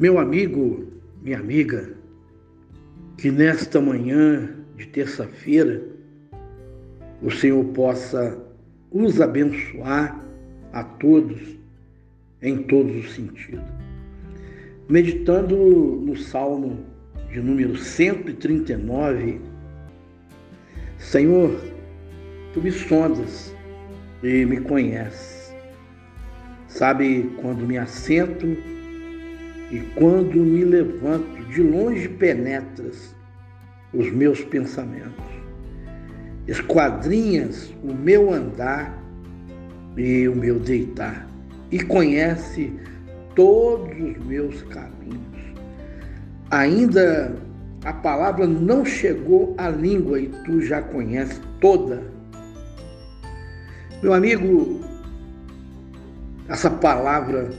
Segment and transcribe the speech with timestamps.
[0.00, 0.86] Meu amigo,
[1.20, 1.92] minha amiga,
[3.18, 5.82] que nesta manhã de terça-feira
[7.20, 8.42] o Senhor possa
[8.90, 10.18] os abençoar
[10.72, 11.38] a todos
[12.40, 13.62] em todos os sentidos.
[14.88, 16.82] Meditando no Salmo
[17.30, 19.38] de número 139,
[20.96, 21.60] Senhor,
[22.54, 23.54] tu me sondas
[24.22, 25.54] e me conheces.
[26.68, 28.79] Sabe quando me assento
[29.70, 33.14] e quando me levanto, de longe penetras
[33.94, 35.24] os meus pensamentos.
[36.46, 39.00] Esquadrinhas o meu andar
[39.96, 41.28] e o meu deitar,
[41.70, 42.72] e conhece
[43.34, 45.20] todos os meus caminhos.
[46.50, 47.36] Ainda
[47.84, 52.02] a palavra não chegou à língua e tu já conheces toda.
[54.02, 54.80] Meu amigo,
[56.48, 57.50] essa palavra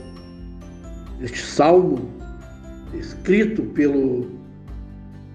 [1.22, 2.10] este salmo
[2.94, 4.28] escrito pelo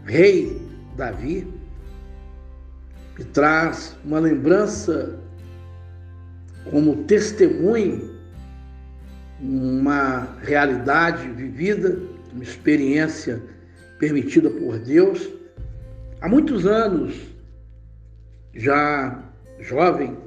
[0.05, 0.61] rei
[0.95, 1.47] Davi,
[3.15, 5.17] que traz uma lembrança
[6.69, 8.15] como testemunho,
[9.39, 11.97] uma realidade vivida,
[12.33, 13.41] uma experiência
[13.97, 15.29] permitida por Deus.
[16.19, 17.15] Há muitos anos,
[18.53, 19.23] já
[19.59, 20.17] jovem,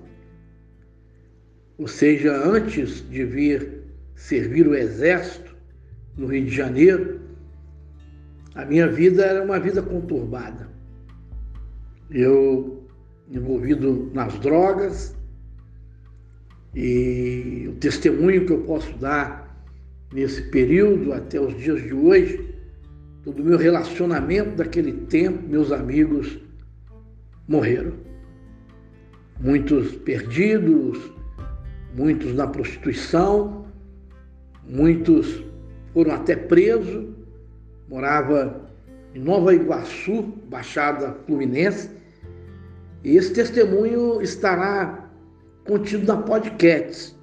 [1.78, 3.82] ou seja, antes de vir
[4.14, 5.49] servir o exército,
[6.16, 7.20] no Rio de Janeiro,
[8.54, 10.68] a minha vida era uma vida conturbada.
[12.10, 12.88] Eu
[13.30, 15.16] envolvido nas drogas
[16.74, 19.64] e o testemunho que eu posso dar
[20.12, 22.54] nesse período até os dias de hoje,
[23.24, 26.38] todo o meu relacionamento daquele tempo, meus amigos
[27.46, 27.92] morreram.
[29.40, 30.98] Muitos perdidos,
[31.94, 33.66] muitos na prostituição,
[34.68, 35.42] muitos
[35.92, 37.08] foram até presos,
[37.88, 38.68] morava
[39.14, 41.90] em Nova Iguaçu, Baixada Fluminense,
[43.02, 45.10] e esse testemunho estará
[45.64, 47.16] contido na podcast,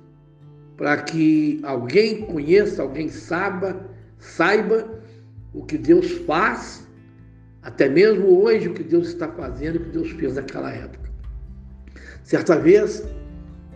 [0.75, 3.89] para que alguém conheça, alguém saiba,
[4.19, 5.01] saiba
[5.53, 6.87] o que Deus faz,
[7.61, 11.09] até mesmo hoje o que Deus está fazendo, o que Deus fez naquela época.
[12.23, 13.03] Certa vez,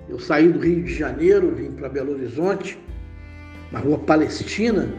[0.10, 2.80] eu saí do Rio de Janeiro, vim para Belo Horizonte,
[3.72, 4.94] na rua Palestina,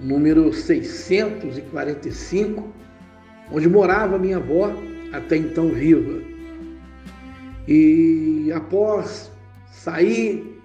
[0.00, 2.72] número 645,
[3.52, 4.72] onde morava minha avó,
[5.12, 6.20] até então viva.
[7.68, 9.30] E após
[9.70, 10.58] sair,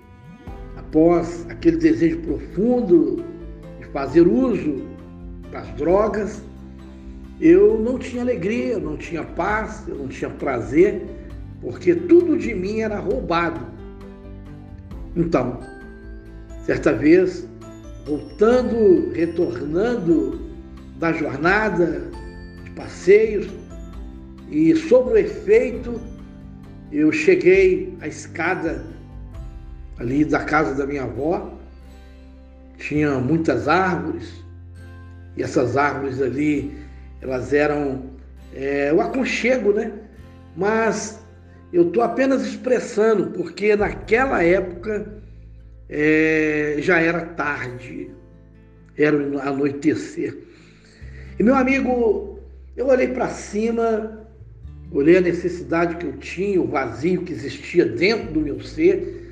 [0.77, 3.23] após aquele desejo profundo
[3.79, 4.83] de fazer uso
[5.51, 6.41] das drogas,
[7.39, 11.05] eu não tinha alegria, não tinha paz, eu não tinha prazer,
[11.61, 13.59] porque tudo de mim era roubado.
[15.15, 15.59] Então,
[16.67, 17.47] Certa vez,
[18.05, 20.38] voltando, retornando
[21.00, 22.11] da jornada
[22.66, 23.47] de passeios,
[24.51, 25.97] e sobre o efeito,
[26.91, 28.85] eu cheguei à escada
[29.97, 31.57] ali da casa da minha avó,
[32.78, 34.44] tinha muitas árvores,
[35.38, 36.78] e essas árvores ali,
[37.22, 38.09] elas eram
[38.53, 39.94] é, o aconchego, né?
[40.53, 41.23] Mas
[41.72, 45.17] eu estou apenas expressando, porque naquela época
[45.89, 48.11] é, já era tarde,
[48.97, 50.37] era o anoitecer.
[51.39, 52.39] E meu amigo,
[52.75, 54.27] eu olhei para cima,
[54.91, 59.25] olhei a necessidade que eu tinha, o vazio que existia dentro do meu ser,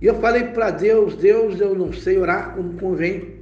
[0.00, 3.40] e eu falei para Deus: Deus, eu não sei orar como convém,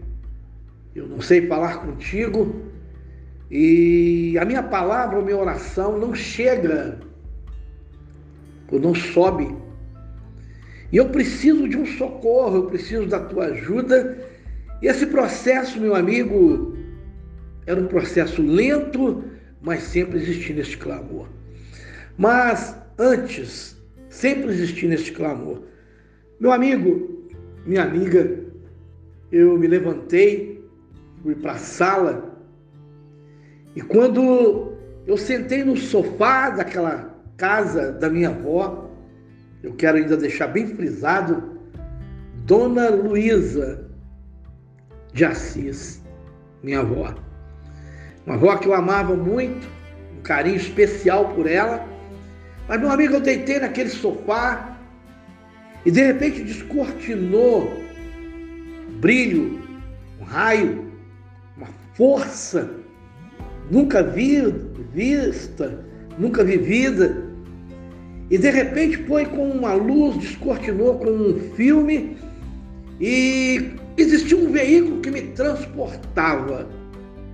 [0.94, 2.62] eu não sei falar contigo,
[3.50, 6.98] e a minha palavra, a minha oração não chega,
[8.70, 9.67] ou não sobe
[10.90, 14.18] e eu preciso de um socorro, eu preciso da tua ajuda.
[14.80, 16.76] E esse processo, meu amigo,
[17.66, 19.24] era um processo lento,
[19.60, 21.28] mas sempre existindo este clamor.
[22.16, 23.76] Mas antes,
[24.08, 25.62] sempre existindo este clamor.
[26.40, 27.28] Meu amigo,
[27.66, 28.40] minha amiga,
[29.30, 30.64] eu me levantei,
[31.22, 32.28] fui para a sala
[33.78, 34.72] e quando
[35.06, 38.87] eu sentei no sofá daquela casa da minha avó,
[39.62, 41.58] eu quero ainda deixar bem frisado,
[42.44, 43.88] Dona Luísa
[45.12, 46.02] de Assis,
[46.62, 47.14] minha avó.
[48.24, 49.66] Uma avó que eu amava muito,
[50.16, 51.86] um carinho especial por ela.
[52.68, 54.76] Mas, meu amigo, eu deitei naquele sofá
[55.84, 57.72] e de repente descortinou
[58.88, 59.60] um brilho,
[60.20, 60.92] um raio,
[61.56, 62.70] uma força
[63.70, 64.42] nunca vi,
[64.92, 65.84] vista,
[66.18, 67.27] nunca vivida
[68.30, 72.16] e de repente foi com uma luz, descortinou com um filme
[73.00, 76.66] e existiu um um veículo que me transportava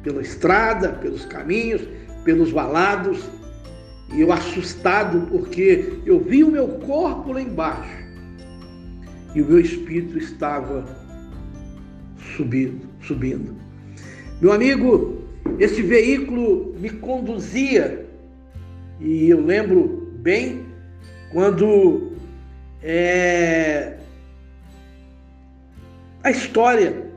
[0.03, 1.83] pela estrada, pelos caminhos,
[2.25, 3.25] pelos valados,
[4.13, 8.05] e eu assustado porque eu vi o meu corpo lá embaixo
[9.35, 10.85] e o meu espírito estava
[12.37, 13.55] subindo, subindo.
[14.41, 15.23] Meu amigo,
[15.59, 18.07] esse veículo me conduzia
[19.01, 20.64] e eu lembro bem
[21.35, 22.13] quando
[22.81, 23.97] é,
[26.23, 27.11] a história,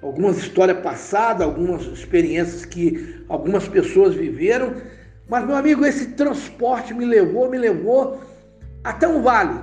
[0.00, 4.74] algumas histórias passadas, algumas experiências que algumas pessoas viveram,
[5.28, 8.22] mas meu amigo, esse transporte me levou, me levou
[8.82, 9.60] até um vale.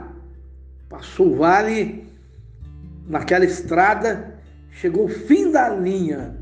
[0.87, 2.07] Passou o vale
[3.07, 4.35] naquela estrada,
[4.69, 6.37] chegou o fim da linha.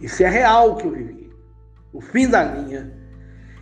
[0.00, 1.28] Isso é real que eu vivi.
[1.92, 2.92] O fim da linha.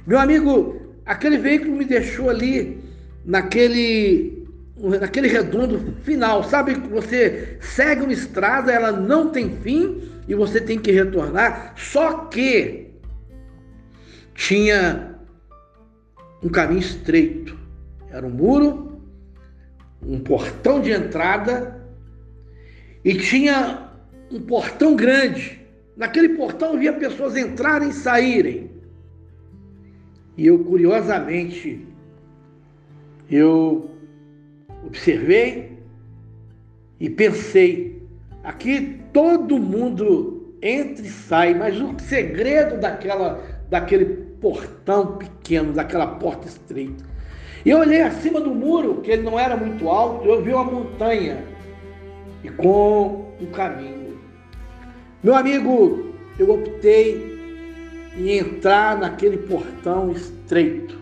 [0.06, 2.82] Meu amigo, aquele veículo me deixou ali
[3.24, 4.42] naquele
[5.00, 6.42] naquele redondo final.
[6.44, 11.74] Sabe você segue uma estrada, ela não tem fim e você tem que retornar.
[11.76, 12.90] Só que
[14.34, 15.16] tinha
[16.42, 17.56] um caminho estreito.
[18.10, 19.00] Era um muro,
[20.04, 21.80] um portão de entrada
[23.04, 23.90] e tinha
[24.30, 25.60] um portão grande.
[25.96, 28.71] Naquele portão via pessoas entrarem e saírem.
[30.36, 31.86] E eu, curiosamente,
[33.30, 33.90] eu
[34.86, 35.78] observei
[36.98, 38.02] e pensei,
[38.42, 44.06] aqui todo mundo entra e sai, mas o segredo daquela, daquele
[44.40, 47.04] portão pequeno, daquela porta estreita.
[47.64, 51.44] Eu olhei acima do muro, que ele não era muito alto, eu vi uma montanha
[52.42, 54.18] e com um caminho.
[55.22, 57.31] Meu amigo, eu optei
[58.16, 60.98] em entrar naquele portão estreito,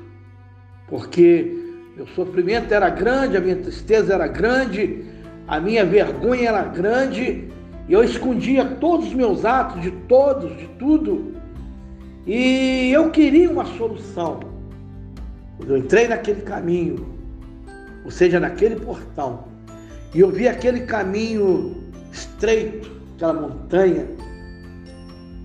[0.89, 1.61] porque
[1.97, 5.05] meu sofrimento era grande, a minha tristeza era grande,
[5.47, 7.49] a minha vergonha era grande,
[7.89, 11.35] e eu escondia todos os meus atos, de todos, de tudo.
[12.27, 14.41] E eu queria uma solução.
[15.57, 17.05] Quando eu entrei naquele caminho,
[18.05, 19.45] ou seja, naquele portão,
[20.15, 24.07] e eu vi aquele caminho estreito, aquela montanha,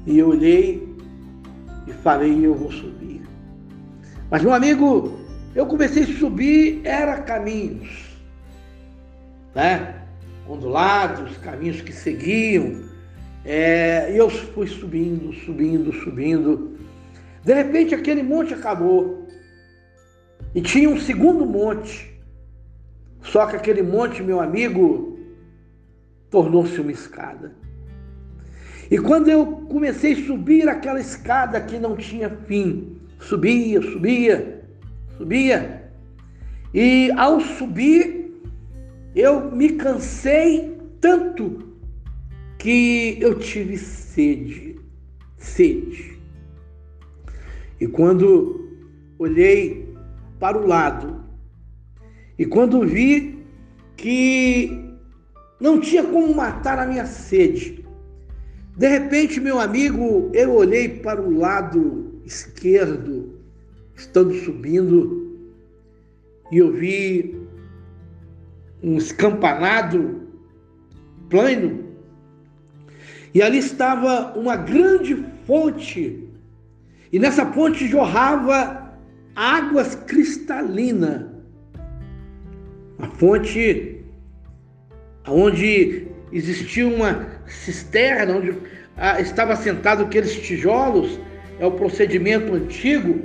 [0.06, 0.85] e eu olhei e
[2.06, 3.24] falei, eu vou subir.
[4.30, 5.20] Mas meu amigo,
[5.56, 8.16] eu comecei a subir, era caminhos,
[9.56, 10.04] né?
[10.48, 12.84] Ondulados, caminhos que seguiam.
[13.44, 16.78] É, e eu fui subindo, subindo, subindo.
[17.44, 19.28] De repente aquele monte acabou.
[20.54, 22.22] E tinha um segundo monte.
[23.24, 25.20] Só que aquele monte, meu amigo,
[26.30, 27.56] tornou-se uma escada.
[28.90, 34.64] E quando eu comecei a subir aquela escada que não tinha fim, subia, subia,
[35.18, 35.92] subia.
[36.74, 38.34] E ao subir,
[39.16, 41.74] eu me cansei tanto
[42.60, 44.80] que eu tive sede,
[45.38, 46.20] sede.
[47.80, 48.70] E quando
[49.18, 49.96] olhei
[50.40, 51.24] para o lado,
[52.38, 53.46] e quando vi
[53.96, 54.94] que
[55.60, 57.85] não tinha como matar a minha sede,
[58.78, 63.40] de repente, meu amigo, eu olhei para o lado esquerdo
[63.96, 65.40] estando subindo
[66.52, 67.40] e eu vi
[68.84, 70.24] um escampanado
[71.30, 71.86] plano
[73.34, 76.28] e ali estava uma grande fonte
[77.14, 78.94] e nessa fonte jorrava
[79.36, 81.26] águas cristalinas.
[82.98, 84.04] Uma fonte
[85.28, 88.54] onde existia uma cisterna, onde
[88.98, 91.20] ah, estava sentado aqueles tijolos,
[91.60, 93.22] é o procedimento antigo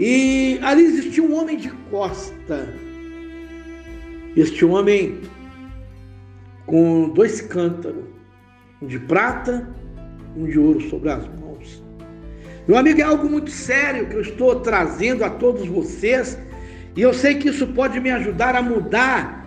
[0.00, 2.68] e ali existia um homem de costa.
[4.34, 5.20] Este homem
[6.66, 8.04] com dois cântaros,
[8.80, 9.68] um de prata
[10.34, 11.84] e um de ouro sobre as mãos.
[12.66, 16.38] Meu amigo, é algo muito sério que eu estou trazendo a todos vocês,
[16.96, 19.43] e eu sei que isso pode me ajudar a mudar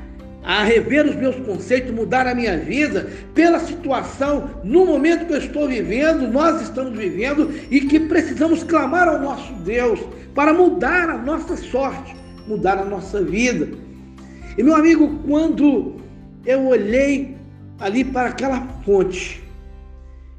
[0.48, 5.39] a rever os meus conceitos, mudar a minha vida pela situação, no momento que eu
[5.39, 10.00] estou vivendo, nós estamos vivendo e que precisamos clamar ao nosso Deus
[10.34, 12.16] para mudar a nossa sorte,
[12.48, 13.68] mudar a nossa vida.
[14.58, 15.98] E meu amigo, quando
[16.46, 17.36] eu olhei
[17.77, 19.44] ali para aquela fonte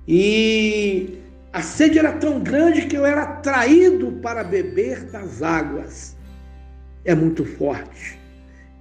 [0.09, 1.19] e
[1.53, 6.17] a sede era tão grande que eu era atraído para beber das águas.
[7.05, 8.19] É muito forte.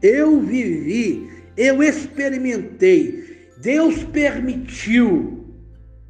[0.01, 5.45] Eu vivi, eu experimentei, Deus permitiu.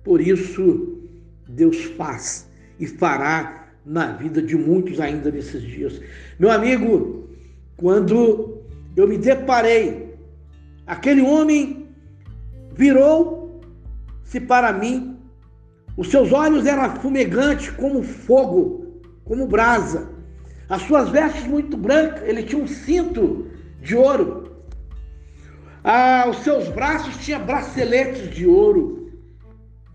[0.04, 1.00] Por isso,
[1.48, 2.48] Deus faz
[2.80, 6.02] e fará na vida de muitos ainda nesses dias.
[6.38, 7.30] Meu amigo,
[7.78, 8.62] quando
[8.96, 10.14] eu me deparei,
[10.86, 11.88] aquele homem
[12.74, 15.18] virou-se para mim.
[15.96, 20.10] Os seus olhos eram fumegantes como fogo, como brasa.
[20.70, 23.48] As suas vestes muito brancas, ele tinha um cinto
[23.88, 24.52] de ouro.
[25.82, 29.14] Ah, os seus braços tinham braceletes de ouro.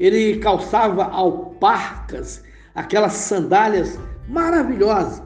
[0.01, 2.43] Ele calçava alparcas,
[2.75, 5.23] aquelas sandálias maravilhosas.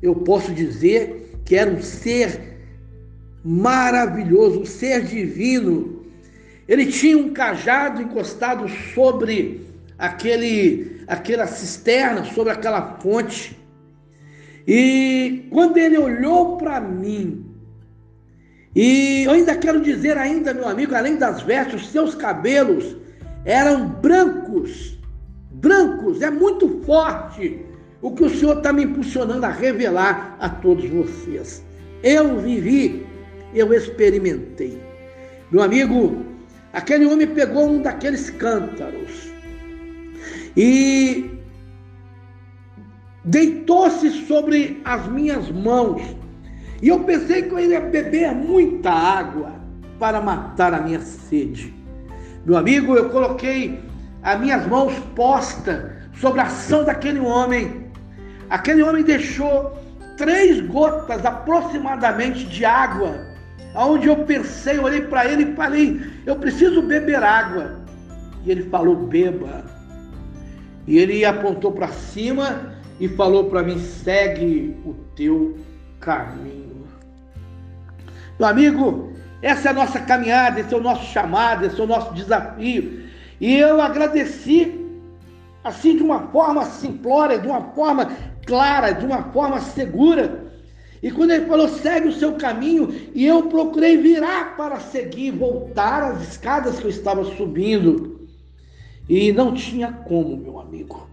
[0.00, 2.60] Eu posso dizer que era um ser
[3.44, 6.06] maravilhoso, um ser divino.
[6.68, 9.66] Ele tinha um cajado encostado sobre
[9.98, 13.58] aquele, aquela cisterna, sobre aquela fonte.
[14.68, 17.49] E quando ele olhou para mim,
[18.74, 22.96] e eu ainda quero dizer ainda, meu amigo, além das vestes, seus cabelos
[23.44, 24.98] eram brancos,
[25.50, 27.64] brancos, é muito forte
[28.02, 31.64] o que o Senhor está me impulsionando a revelar a todos vocês.
[32.02, 33.06] Eu vivi,
[33.54, 34.80] eu experimentei.
[35.50, 36.24] Meu amigo,
[36.72, 39.30] aquele homem pegou um daqueles cântaros
[40.56, 41.30] e
[43.24, 46.02] deitou-se sobre as minhas mãos.
[46.82, 49.52] E eu pensei que eu ia beber muita água
[49.98, 51.74] para matar a minha sede.
[52.44, 53.80] Meu amigo, eu coloquei
[54.22, 57.86] as minhas mãos postas sobre a ação daquele homem.
[58.48, 59.76] Aquele homem deixou
[60.16, 63.26] três gotas aproximadamente de água,
[63.74, 67.80] aonde eu pensei, olhei para ele e falei: eu preciso beber água.
[68.44, 69.64] E ele falou: beba.
[70.86, 75.58] E ele apontou para cima e falou para mim: segue o teu
[76.00, 76.69] caminho.
[78.40, 81.86] Meu amigo, essa é a nossa caminhada, esse é o nosso chamado, esse é o
[81.86, 83.02] nosso desafio.
[83.38, 84.80] E eu agradeci,
[85.62, 88.10] assim, de uma forma simplória, de uma forma
[88.46, 90.46] clara, de uma forma segura.
[91.02, 96.02] E quando ele falou, segue o seu caminho, e eu procurei virar para seguir, voltar
[96.02, 98.26] as escadas que eu estava subindo.
[99.06, 101.06] E não tinha como, meu amigo.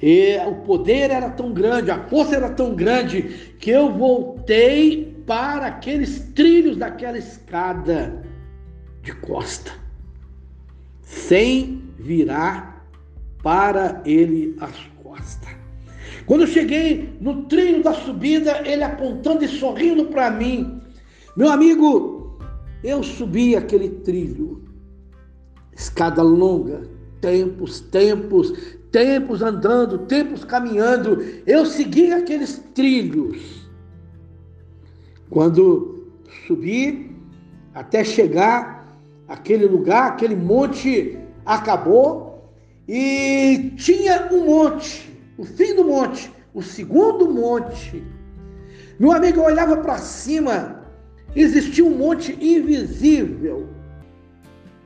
[0.00, 5.66] E o poder era tão grande, a força era tão grande, que eu voltei para
[5.66, 8.24] aqueles trilhos daquela escada
[9.02, 9.72] de costa,
[11.02, 12.86] sem virar
[13.42, 15.48] para ele as costas.
[16.26, 20.80] Quando eu cheguei no trilho da subida, ele apontando e sorrindo para mim,
[21.36, 22.38] meu amigo,
[22.82, 24.64] eu subi aquele trilho,
[25.74, 26.82] escada longa,
[27.20, 28.52] tempos, tempos,
[28.92, 33.63] tempos andando, tempos caminhando, eu segui aqueles trilhos.
[35.34, 36.06] Quando
[36.46, 37.10] subi
[37.74, 38.86] até chegar
[39.28, 42.52] aquele lugar, aquele monte acabou
[42.88, 48.02] e tinha um monte, o fim do monte, o segundo monte.
[48.98, 50.86] Meu amigo, olhava para cima,
[51.34, 53.68] existia um monte invisível.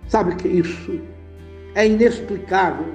[0.08, 1.00] Sabe o que é isso?
[1.74, 2.86] É inexplicável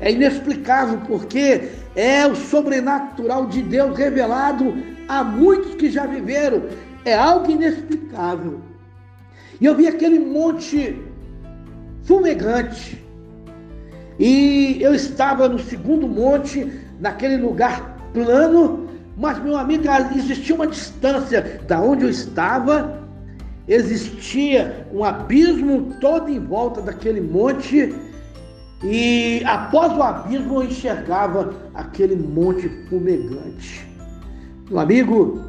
[0.00, 4.72] é inexplicável porque é o sobrenatural de Deus revelado
[5.08, 6.64] a muitos que já viveram.
[7.04, 8.60] É algo inexplicável.
[9.60, 11.00] E eu vi aquele monte
[12.04, 13.02] fumegante.
[14.18, 19.84] E eu estava no segundo monte, naquele lugar plano, mas meu amigo,
[20.16, 22.98] existia uma distância da onde eu estava,
[23.66, 27.94] existia um abismo todo em volta daquele monte
[28.82, 33.87] e após o abismo eu enxergava aquele monte fumegante.
[34.70, 35.42] Meu amigo,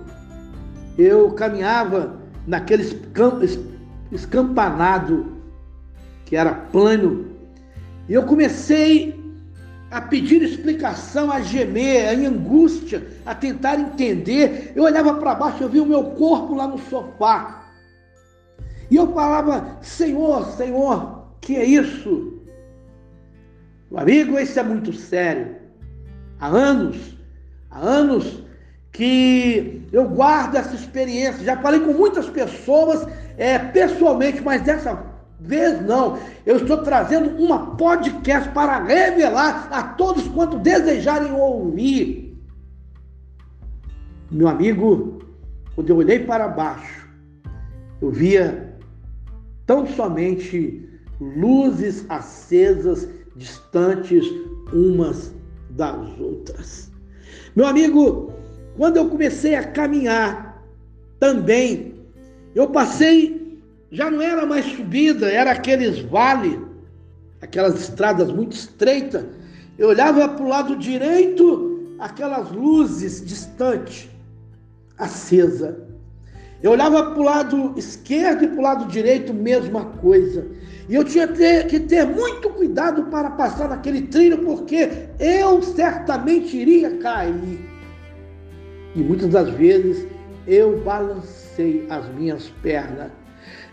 [0.97, 2.83] eu caminhava naquele
[4.11, 5.37] escampanado
[6.25, 7.25] que era plano,
[8.07, 9.19] e eu comecei
[9.91, 14.71] a pedir explicação, a gemer, em angústia, a tentar entender.
[14.75, 17.65] Eu olhava para baixo, eu via o meu corpo lá no sofá.
[18.89, 22.39] E eu falava: Senhor, Senhor, que é isso?
[23.91, 25.55] Meu amigo, isso é muito sério.
[26.39, 27.17] Há anos,
[27.69, 28.38] há anos
[28.99, 31.45] que eu guardo essa experiência.
[31.45, 35.01] Já falei com muitas pessoas é, pessoalmente, mas dessa
[35.39, 36.19] vez não.
[36.45, 42.37] Eu estou trazendo uma podcast para revelar a todos quanto desejarem ouvir.
[44.29, 45.19] Meu amigo,
[45.75, 47.07] quando eu olhei para baixo,
[48.01, 48.77] eu via
[49.65, 50.89] tão somente
[51.21, 54.25] luzes acesas distantes
[54.73, 55.33] umas
[55.69, 56.91] das outras.
[57.55, 58.33] Meu amigo,
[58.79, 60.63] quando eu comecei a caminhar,
[61.19, 61.95] também
[62.55, 66.57] eu passei, já não era mais subida, era aqueles vales,
[67.41, 69.25] aquelas estradas muito estreitas.
[69.77, 74.07] Eu olhava para o lado direito, aquelas luzes distantes,
[74.97, 75.77] acesa.
[76.63, 80.47] Eu olhava para o lado esquerdo e para o lado direito, mesma coisa.
[80.87, 86.97] E eu tinha que ter muito cuidado para passar naquele trilho, porque eu certamente iria
[86.99, 87.68] cair.
[88.95, 90.07] E muitas das vezes
[90.47, 93.11] eu balancei as minhas pernas.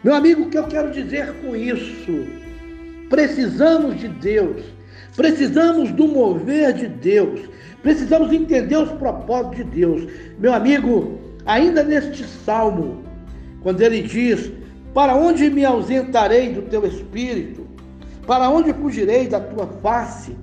[0.04, 2.26] Meu amigo, o que eu quero dizer com isso?
[3.08, 4.62] Precisamos de Deus,
[5.16, 7.40] precisamos do mover de Deus,
[7.82, 10.06] precisamos entender os propósitos de Deus.
[10.38, 13.02] Meu amigo, ainda neste salmo,
[13.62, 14.52] quando ele diz:
[14.92, 17.66] Para onde me ausentarei do teu espírito?
[18.26, 20.36] Para onde fugirei da tua face?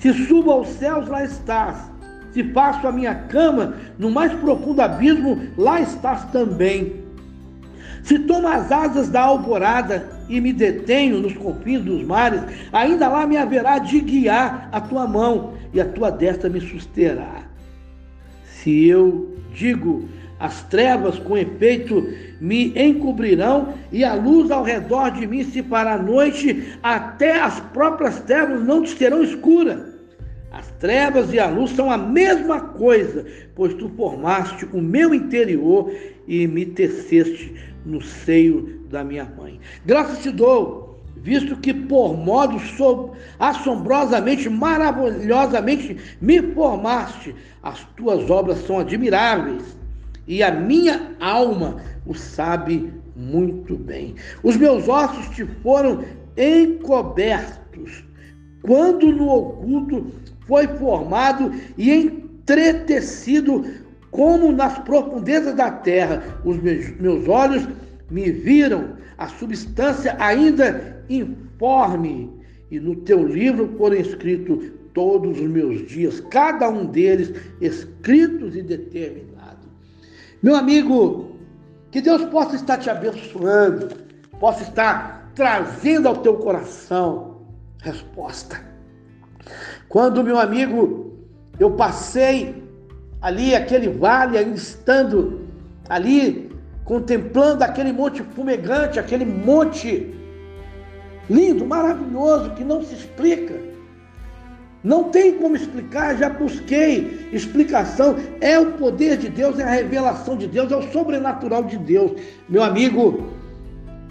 [0.00, 1.90] Se subo aos céus, lá estás.
[2.32, 7.08] Se faço a minha cama no mais profundo abismo, lá estás também.
[8.02, 12.40] Se tomo as asas da alvorada e me detenho nos confins dos mares,
[12.72, 17.42] ainda lá me haverá de guiar a tua mão e a tua destra me susterá.
[18.44, 20.08] Se eu digo,
[20.40, 22.06] as trevas, com efeito,
[22.40, 28.20] me encobrirão e a luz ao redor de mim se fará noite, até as próprias
[28.20, 29.97] trevas não te serão escuras.
[30.50, 35.92] As trevas e a luz são a mesma coisa, pois tu formaste o meu interior
[36.26, 39.60] e me teceste no seio da minha mãe.
[39.84, 42.58] Graças te dou, visto que por modo
[43.38, 49.76] assombrosamente, maravilhosamente me formaste, as tuas obras são admiráveis
[50.26, 51.76] e a minha alma
[52.06, 54.14] o sabe muito bem.
[54.42, 56.04] Os meus ossos te foram
[56.36, 58.04] encobertos,
[58.62, 60.06] quando no oculto
[60.48, 63.64] foi formado e entretecido
[64.10, 66.40] como nas profundezas da terra.
[66.44, 67.68] Os meus, olhos
[68.10, 72.32] me viram a substância ainda informe,
[72.70, 78.62] e no teu livro foram escritos todos os meus dias, cada um deles escritos e
[78.62, 79.68] determinados.
[80.42, 81.36] Meu amigo,
[81.90, 83.88] que Deus possa estar te abençoando,
[84.40, 87.42] possa estar trazendo ao teu coração
[87.80, 88.67] resposta.
[89.88, 91.16] Quando, meu amigo,
[91.58, 92.62] eu passei
[93.20, 95.40] ali aquele vale, estando
[95.88, 96.50] ali
[96.84, 100.14] contemplando aquele monte fumegante, aquele monte
[101.28, 103.54] lindo, maravilhoso, que não se explica.
[104.82, 108.16] Não tem como explicar, já busquei explicação.
[108.40, 112.12] É o poder de Deus, é a revelação de Deus, é o sobrenatural de Deus.
[112.48, 113.24] Meu amigo,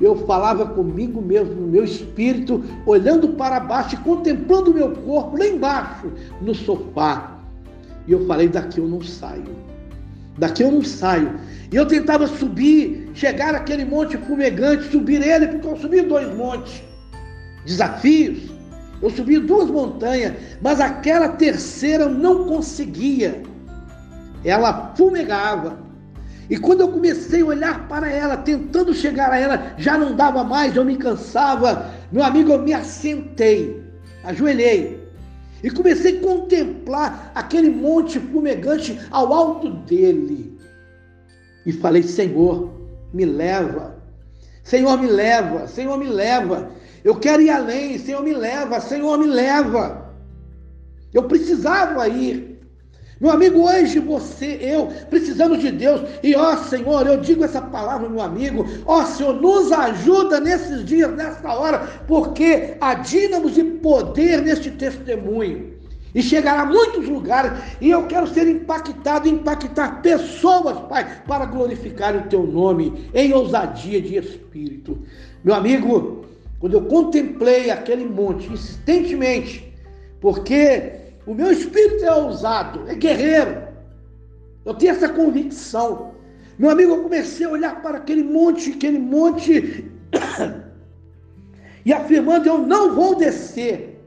[0.06, 5.38] eu falava comigo mesmo, no meu espírito, olhando para baixo e contemplando o meu corpo
[5.38, 7.40] lá embaixo, no sofá.
[8.08, 9.56] E eu falei: daqui eu não saio.
[10.38, 11.40] Daqui eu não saio.
[11.72, 16.84] E eu tentava subir, chegar aquele monte fumegante, subir ele, porque eu subi dois montes.
[17.66, 18.58] Desafios
[19.02, 23.44] eu subi duas montanhas, mas aquela terceira eu não conseguia.
[24.44, 25.87] Ela fumegava.
[26.50, 30.44] E quando eu comecei a olhar para ela, tentando chegar a ela, já não dava
[30.44, 31.92] mais, eu me cansava.
[32.12, 33.84] Meu amigo, eu me assentei,
[34.24, 35.08] ajoelhei
[35.64, 40.58] e comecei a contemplar aquele monte fumegante ao alto dele.
[41.66, 42.72] E falei: Senhor,
[43.14, 43.96] me leva.
[44.64, 45.68] Senhor, me leva.
[45.68, 46.72] Senhor, me leva.
[47.04, 50.14] Eu quero ir além, Senhor me leva, Senhor me leva.
[51.14, 52.47] Eu precisava ir.
[53.20, 56.02] Meu amigo, hoje você, eu, precisamos de Deus.
[56.22, 58.66] E ó Senhor, eu digo essa palavra, meu amigo.
[58.86, 65.76] Ó Senhor, nos ajuda nesses dias, nessa hora, porque há dínamos de poder neste testemunho.
[66.14, 67.52] E chegará a muitos lugares.
[67.82, 74.02] E eu quero ser impactado, impactar pessoas, Pai, para glorificar o teu nome em ousadia
[74.02, 74.98] de espírito.
[75.44, 76.26] Meu amigo,
[76.60, 79.74] quando eu contemplei aquele monte insistentemente,
[80.20, 83.68] porque o meu espírito é ousado, é guerreiro,
[84.66, 86.16] eu tenho essa convicção.
[86.58, 89.92] Meu amigo, eu comecei a olhar para aquele monte, aquele monte,
[91.86, 94.02] e afirmando: Eu não vou descer.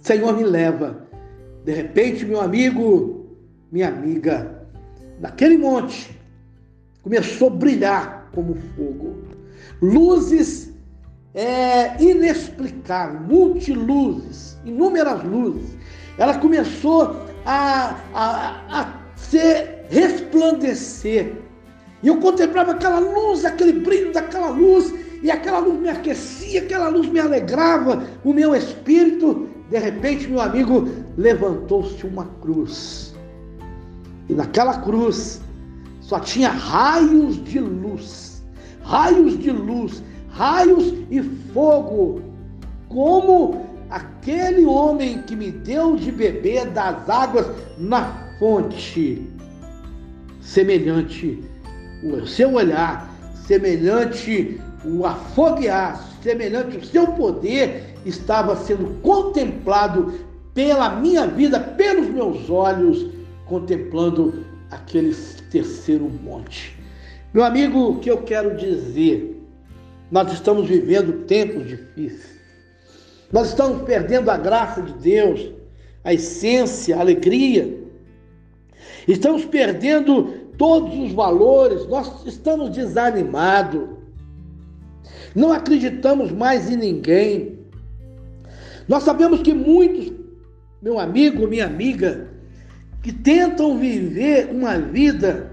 [0.00, 1.06] Senhor, me leva.
[1.64, 3.36] De repente, meu amigo,
[3.72, 4.68] minha amiga,
[5.20, 6.16] naquele monte,
[7.02, 9.16] começou a brilhar como fogo.
[9.80, 10.72] Luzes
[11.36, 15.76] é, inexplicável, multiluzes, inúmeras luzes.
[16.16, 18.92] Ela começou a, a, a
[19.90, 21.34] resplandecer.
[22.02, 26.88] E eu contemplava aquela luz, aquele brilho daquela luz, e aquela luz me aquecia, aquela
[26.88, 29.48] luz me alegrava o meu espírito.
[29.68, 33.14] De repente, meu amigo, levantou-se uma cruz.
[34.28, 35.42] E naquela cruz
[36.00, 38.42] só tinha raios de luz,
[38.82, 40.02] raios de luz
[40.36, 41.22] raios e
[41.52, 42.20] fogo,
[42.88, 47.46] como aquele homem que me deu de beber das águas
[47.78, 49.26] na fonte,
[50.40, 51.42] semelhante
[52.02, 53.10] o seu olhar,
[53.46, 60.12] semelhante o afoguear, semelhante o seu poder, estava sendo contemplado
[60.52, 63.06] pela minha vida, pelos meus olhos,
[63.46, 65.14] contemplando aquele
[65.50, 66.76] terceiro monte.
[67.32, 69.35] Meu amigo, o que eu quero dizer?
[70.10, 72.36] Nós estamos vivendo tempos difíceis.
[73.32, 75.50] Nós estamos perdendo a graça de Deus,
[76.04, 77.76] a essência, a alegria.
[79.08, 83.88] Estamos perdendo todos os valores, nós estamos desanimados.
[85.34, 87.58] Não acreditamos mais em ninguém.
[88.88, 90.12] Nós sabemos que muitos,
[90.80, 92.28] meu amigo, minha amiga,
[93.02, 95.52] que tentam viver uma vida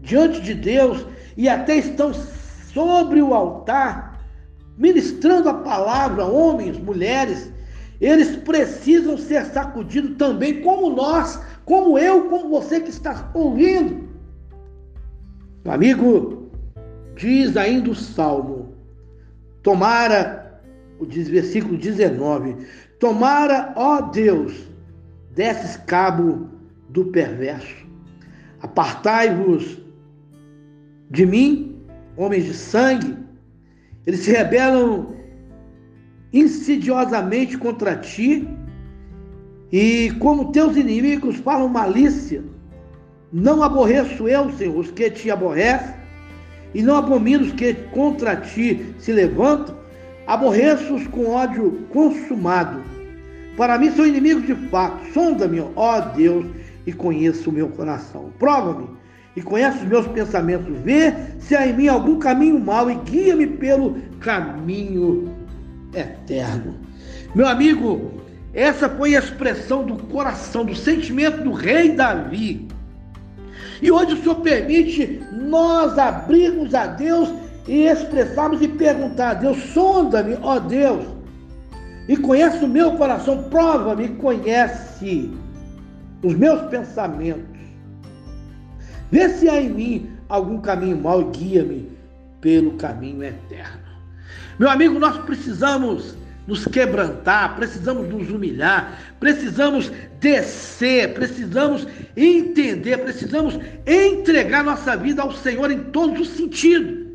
[0.00, 1.04] diante de Deus
[1.36, 2.12] e até estão
[2.72, 4.18] sobre o altar,
[4.76, 7.52] ministrando a palavra, homens, mulheres,
[8.00, 14.08] eles precisam ser sacudidos também, como nós, como eu, como você que está ouvindo.
[15.64, 16.50] Meu amigo,
[17.14, 18.74] diz ainda o Salmo,
[19.62, 20.60] tomara,
[20.98, 22.66] o versículo 19,
[22.98, 24.52] tomara, ó Deus,
[25.32, 26.48] desses cabo
[26.88, 27.86] do perverso,
[28.60, 29.80] apartai-vos
[31.10, 31.71] de mim,
[32.16, 33.16] homens de sangue,
[34.06, 35.14] eles se rebelam
[36.32, 38.48] insidiosamente contra ti,
[39.70, 42.42] e como teus inimigos falam malícia,
[43.32, 45.94] não aborreço eu, Senhor, os que te aborrecem,
[46.74, 49.76] e não abomino os que contra ti se levantam,
[50.26, 52.82] aborreço-os com ódio consumado.
[53.56, 55.04] Para mim são inimigos de fato.
[55.12, 56.46] Sonda-me, ó Deus,
[56.86, 58.32] e conheça o meu coração.
[58.38, 58.88] Prova-me
[59.36, 60.76] e conhece os meus pensamentos.
[60.80, 65.34] Vê se há em mim algum caminho mau e guia-me pelo caminho
[65.94, 66.74] eterno.
[67.34, 68.12] Meu amigo,
[68.52, 72.68] essa foi a expressão do coração, do sentimento do rei Davi.
[73.80, 77.32] E hoje o Senhor permite nós abrirmos a Deus
[77.66, 81.04] e expressarmos e perguntar a Deus: sonda-me, ó Deus,
[82.08, 85.30] e conhece o meu coração, prova-me, conhece
[86.22, 87.51] os meus pensamentos.
[89.12, 91.88] Vê se há em mim algum caminho mau e guia-me
[92.40, 93.82] pelo caminho eterno.
[94.58, 104.64] Meu amigo, nós precisamos nos quebrantar, precisamos nos humilhar, precisamos descer, precisamos entender, precisamos entregar
[104.64, 107.06] nossa vida ao Senhor em todos os sentidos.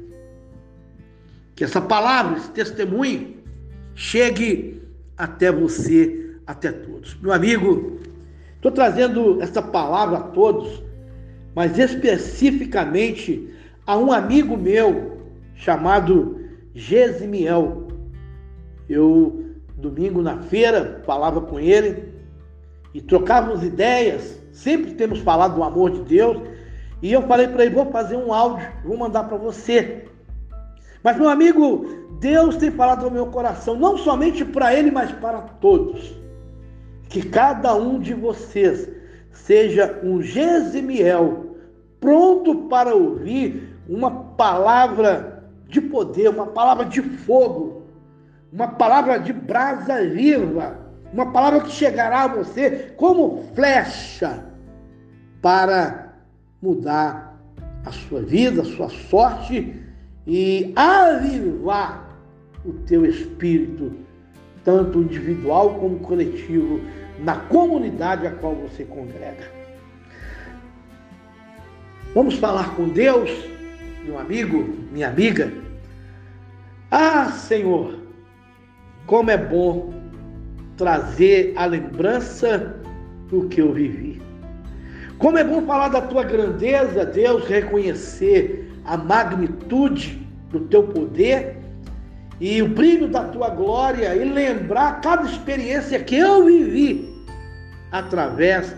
[1.56, 3.38] Que essa palavra, esse testemunho,
[3.96, 4.84] chegue
[5.18, 7.18] até você, até todos.
[7.20, 8.00] Meu amigo,
[8.56, 10.87] estou trazendo essa palavra a todos,
[11.58, 13.52] mas especificamente
[13.84, 15.17] a um amigo meu
[15.56, 16.39] chamado
[16.76, 17.88] Gesimiel.
[18.88, 22.13] Eu, domingo na feira, falava com ele
[22.93, 24.39] e trocávamos ideias.
[24.52, 26.48] Sempre temos falado do amor de Deus.
[27.02, 30.06] E eu falei para ele: vou fazer um áudio, vou mandar para você.
[31.02, 31.88] Mas, meu amigo,
[32.20, 36.15] Deus tem falado ao meu coração, não somente para ele, mas para todos.
[37.10, 38.88] Que cada um de vocês
[39.32, 41.47] seja um Gesimiel,
[42.00, 47.84] pronto para ouvir uma palavra de poder, uma palavra de fogo,
[48.52, 50.80] uma palavra de brasa viva,
[51.12, 54.44] uma palavra que chegará a você como flecha
[55.42, 56.14] para
[56.62, 57.40] mudar
[57.86, 59.82] a sua vida, a sua sorte
[60.26, 62.08] e avivar
[62.66, 63.94] o teu espírito,
[64.64, 66.82] tanto individual como coletivo,
[67.20, 69.57] na comunidade a qual você congrega.
[72.18, 73.30] Vamos falar com Deus,
[74.04, 75.54] meu amigo, minha amiga.
[76.90, 77.94] Ah, Senhor,
[79.06, 79.94] como é bom
[80.78, 82.76] trazer a lembrança
[83.30, 84.20] do que eu vivi.
[85.20, 91.56] Como é bom falar da tua grandeza, Deus, reconhecer a magnitude do teu poder
[92.42, 97.14] e o brilho da tua glória e lembrar cada experiência que eu vivi
[97.92, 98.76] através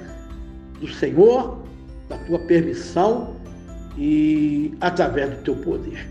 [0.81, 1.58] do Senhor,
[2.09, 3.35] da tua permissão
[3.97, 6.07] e através do teu poder.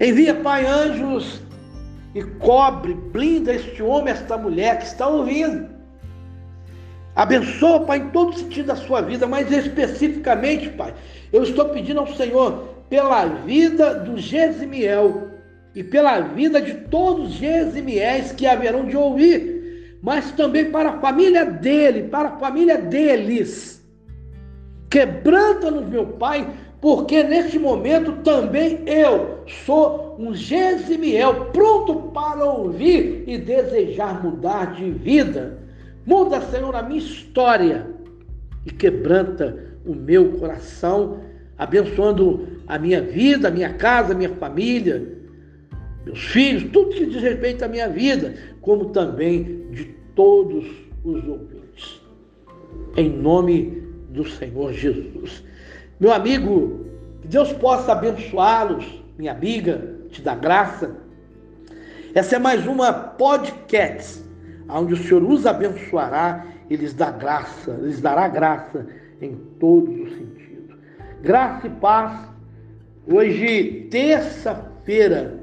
[0.00, 1.42] Envia, Pai, anjos
[2.14, 5.68] e cobre, blinda este homem, esta mulher que está ouvindo.
[7.16, 10.94] Abençoa, Pai, em todo sentido da sua vida, mas especificamente, Pai,
[11.32, 15.28] eu estou pedindo ao Senhor pela vida do Gesimiel
[15.74, 21.00] e pela vida de todos os Gesimiéis que haverão de ouvir, mas também para a
[21.00, 23.77] família dele, para a família deles.
[24.90, 26.48] Quebranta-nos, meu Pai,
[26.80, 34.90] porque neste momento também eu sou um Gesimiel pronto para ouvir e desejar mudar de
[34.90, 35.58] vida.
[36.06, 37.86] Muda, Senhor, a minha história
[38.64, 41.20] e quebranta o meu coração
[41.56, 45.18] abençoando a minha vida, a minha casa, a minha família,
[46.04, 50.64] meus filhos, tudo que diz respeito à minha vida, como também de todos
[51.04, 52.00] os ouvintes.
[52.96, 55.44] Em nome do Senhor Jesus.
[56.00, 56.86] Meu amigo,
[57.20, 60.96] que Deus possa abençoá-los, minha amiga, te dá graça.
[62.14, 64.22] Essa é mais uma podcast,
[64.68, 68.86] onde o Senhor os abençoará e lhes dá graça, lhes dará graça
[69.20, 70.76] em todos os sentidos.
[71.22, 72.28] Graça e paz.
[73.06, 75.38] Hoje, terça-feira,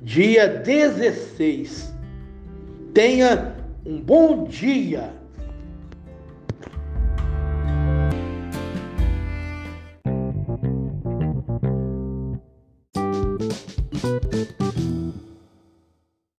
[0.00, 1.94] dia 16.
[2.92, 3.54] Tenha
[3.86, 5.23] um bom dia